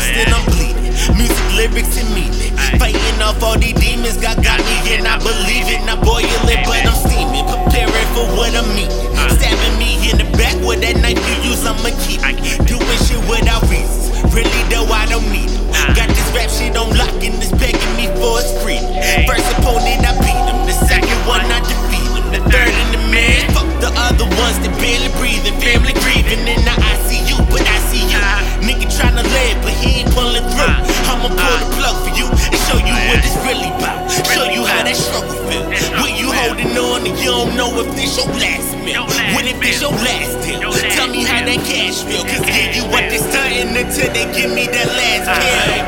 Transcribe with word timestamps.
burst 0.00 0.16
and 0.16 0.32
I'm 0.32 0.44
bleeding. 0.48 0.92
Music, 1.16 1.48
lyrics, 1.56 1.96
and 2.00 2.08
meaning. 2.16 2.52
Fighting 2.80 3.20
off 3.20 3.42
all 3.42 3.58
these 3.58 3.76
demons, 3.76 4.16
God 4.16 4.42
got 4.42 4.58
me 4.60 4.96
and 4.96 5.06
I 5.06 5.18
believe 5.18 5.68
it. 5.68 5.84
Not 5.84 6.00
boil 6.00 6.24
it, 6.24 6.64
but 6.64 6.80
I'm 6.88 6.96
steaming. 6.96 7.44
Preparing 7.44 8.08
for 8.16 8.24
what 8.36 8.52
I'm 8.56 8.68
eating. 8.76 9.12
Stabbing 9.36 9.76
me 9.78 10.00
in 10.08 10.16
the 10.18 10.28
back 10.36 10.56
with 10.64 10.80
that 10.80 10.96
knife 11.00 11.20
you 11.20 11.52
use, 11.52 11.64
I'ma 11.64 11.92
keep 12.00 12.24
it. 12.24 12.36
Doing 12.66 13.00
shit 13.04 13.20
without 13.28 13.62
reasons. 13.68 14.08
Really 14.32 14.62
though, 14.72 14.88
I 14.88 15.06
don't 15.06 15.26
need 15.28 15.50
it. 15.52 15.60
Got 15.96 16.08
this 16.08 16.28
rap 16.32 16.48
shit 16.48 16.76
on 16.76 16.96
lock 16.96 17.12
and 17.20 17.36
it's 17.36 17.52
begging 17.52 17.94
me 17.96 18.09
holding 36.62 36.78
on 36.78 37.06
and 37.06 37.18
you 37.18 37.30
don't 37.30 37.56
know 37.56 37.70
if 37.80 37.94
this 37.94 38.16
your 38.16 38.26
last 38.26 38.76
meal. 38.84 39.04
What 39.34 39.44
if 39.46 39.60
this 39.60 39.80
your 39.80 39.92
last 39.92 40.46
deal? 40.46 40.72
Tell 40.92 41.08
me 41.08 41.22
how 41.24 41.44
that 41.44 41.60
cash 41.64 42.02
feel. 42.04 42.24
Cause 42.24 42.44
give 42.46 42.76
you 42.76 42.84
what 42.90 43.08
they 43.08 43.18
stunting 43.18 43.76
until 43.76 44.12
they 44.12 44.26
give 44.32 44.50
me 44.52 44.66
that 44.66 44.88
last 44.88 45.26
kill. 45.40 45.79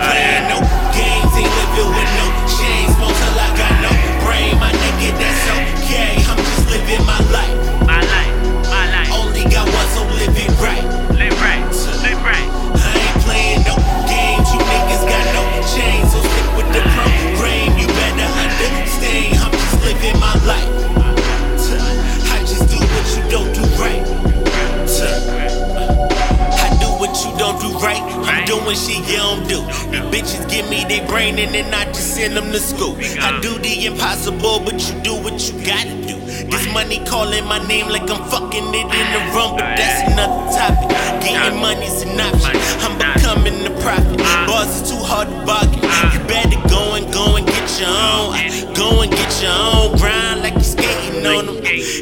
Shit 28.73 29.05
you 29.07 29.17
don't 29.19 29.47
do. 29.49 29.61
These 29.93 30.01
bitches 30.09 30.51
give 30.51 30.69
me 30.71 30.85
their 30.89 31.07
brain 31.07 31.39
and 31.39 31.55
then 31.55 31.75
I 31.75 31.85
just 31.93 32.17
send 32.17 32.37
them 32.37 32.51
to 32.53 32.59
school. 32.59 32.97
I 33.21 33.39
do 33.43 33.59
the 33.59 33.85
impossible, 33.85 34.61
but 34.65 34.81
you 34.89 34.99
do 35.03 35.15
what 35.23 35.37
you 35.47 35.53
gotta 35.65 35.93
do. 36.09 36.17
This 36.49 36.73
money 36.73 37.05
calling 37.05 37.45
my 37.45 37.61
name 37.69 37.89
like 37.89 38.09
I'm 38.09 38.25
fucking 38.31 38.69
it 38.73 38.89
in 38.89 39.09
the 39.13 39.23
room, 39.37 39.61
but 39.61 39.77
that's 39.77 40.11
another 40.11 40.41
topic. 40.57 40.89
Getting 41.21 41.61
money's 41.61 42.01
an 42.01 42.19
option. 42.19 42.57
I'm 42.81 42.97
becoming 42.97 43.63
the 43.63 43.71
prophet. 43.85 44.17
Bars 44.49 44.69
is 44.81 44.91
too 44.91 44.97
hard 45.05 45.29
to 45.29 45.37
bargain. 45.45 45.83
You 46.17 46.21
better 46.25 46.57
go 46.69 46.95
and 46.95 47.13
go 47.13 47.37
and 47.37 47.47
get 47.47 47.69
your 47.79 47.93
own. 47.93 48.73
Go 48.73 49.03
and 49.03 49.13
get 49.13 49.33
your 49.43 49.53
own 49.53 49.99
grind 49.99 50.41
like 50.41 50.55
you 50.55 50.65
skating 50.65 51.27
on 51.27 51.45
them. 51.47 51.57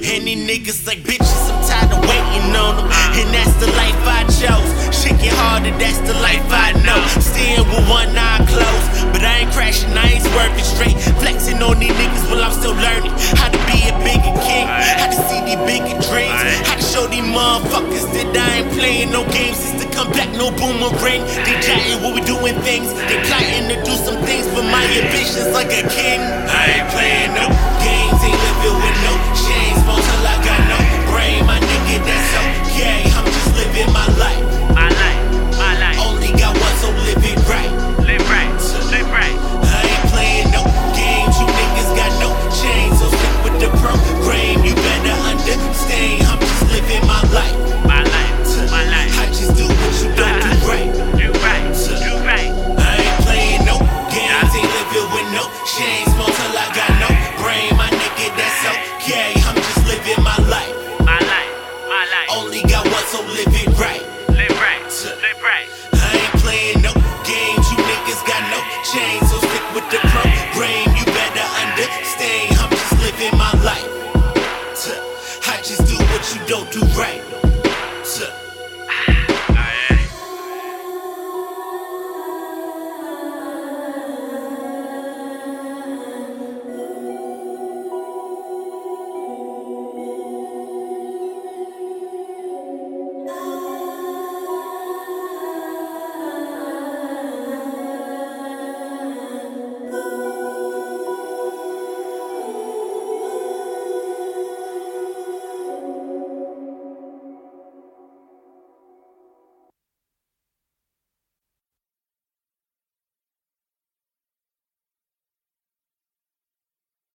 Any 0.06 0.38
niggas 0.38 0.87
like 0.87 1.02
bitches, 1.02 1.50
I'm 1.50 1.58
tired 1.66 1.91
of 1.91 2.00
waiting 2.06 2.54
on 2.54 2.78
them. 2.78 2.87
And 3.19 3.28
that's 3.34 3.54
the 3.58 3.66
life 3.75 3.98
I 4.06 4.22
chose. 4.38 4.89
It 5.20 5.32
harder, 5.36 5.70
that's 5.76 6.00
the 6.08 6.14
life 6.25 6.44
I 6.48 6.72
know. 6.81 7.00
Staying 7.20 7.69
with 7.69 7.84
one 7.88 8.16
eye 8.16 8.41
closed, 8.48 8.88
but 9.12 9.22
I 9.22 9.44
ain't 9.44 9.53
crashing, 9.53 9.92
I 9.92 10.16
ain't 10.16 10.25
swerving 10.25 10.64
straight. 10.64 10.97
Flexing 11.20 11.60
on 11.62 11.78
these 11.78 11.92
niggas 11.92 12.25
while 12.31 12.42
I'm 12.42 12.53
still 12.56 12.72
learning 12.75 13.12
how 13.36 13.53
to 13.53 13.60
be 13.69 13.84
a 13.84 13.94
bigger 14.00 14.32
king, 14.41 14.66
how 14.66 15.12
to 15.12 15.19
see 15.28 15.41
these 15.44 15.60
bigger 15.69 15.97
dreams, 16.08 16.41
how 16.64 16.76
to 16.81 16.84
show 16.84 17.04
these 17.06 17.26
motherfuckers 17.28 18.08
that 18.16 18.32
I 18.32 18.64
ain't 18.64 18.72
playing 18.72 19.12
no 19.12 19.28
games. 19.28 19.60
Since 19.60 19.84
to 19.84 19.88
come 19.92 20.08
back, 20.12 20.32
no 20.32 20.48
boomerang. 20.56 21.22
They 21.44 21.54
jotting 21.60 22.00
what 22.00 22.16
we 22.16 22.25
doing 22.25 22.56
things, 22.64 22.88
they 22.97 23.20
plotting 23.28 23.69
to 23.69 23.76
do 23.84 23.94
some 24.00 24.19
things, 24.25 24.48
but 24.56 24.64
my 24.72 24.84
ambitions 24.88 25.52
like 25.52 25.69
a 25.69 25.84
king. 25.92 26.20
I 26.48 26.81
ain't 26.81 26.88
playing 26.97 27.32
no 27.37 27.47
games, 27.84 28.09
She 55.66 55.83
ain't 55.84 56.09
small 56.15 56.31
till 56.31 56.55
I 56.56 56.66
got 56.75 56.93
no 57.03 57.11
brain, 57.41 57.71
my 57.77 57.88
nigga, 57.91 58.27
that's 58.37 58.61
okay. 58.72 59.34
I'm 59.47 59.56
just 59.56 59.83
living 59.87 60.22
my 60.25 60.37
life. 60.49 60.75
My 61.05 61.19
life, 61.19 61.53
my 61.88 62.05
life. 62.09 62.28
Only 62.34 62.62
got 62.65 62.84
one, 62.87 63.06
so 63.11 63.21
live 63.34 63.53
it 63.53 63.71
right. 63.78 64.05
Live 64.31 64.56
right, 64.59 64.83
live 65.22 65.41
right. 65.43 65.69
I 65.94 66.11
ain't 66.16 66.37
playing 66.43 66.83
no 66.83 66.93
games, 67.27 67.65
you 67.71 67.78
niggas 67.78 68.22
got 68.27 68.43
no 68.50 68.61
chains, 68.87 69.25
so 69.31 69.38
stick 69.38 69.66
with 69.75 69.87
the 69.91 70.00
program. 70.11 70.87
You 70.97 71.05
better 71.05 71.47
understand, 71.65 72.59
I'm 72.59 72.71
just 72.71 72.94
living 73.00 73.37
my 73.38 73.53
life. 73.62 74.00
I 75.47 75.56
just 75.62 75.84
do 75.87 75.97
what 75.97 76.34
you 76.34 76.41
don't 76.47 76.71
do 76.71 76.81
right. 76.99 77.39